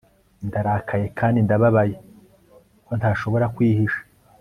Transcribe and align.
ndarakaye 0.47 1.05
kandi 1.19 1.37
ndababaye, 1.45 1.95
ko 2.85 2.91
ntashobora 2.99 3.45
kwihisha 3.55 4.01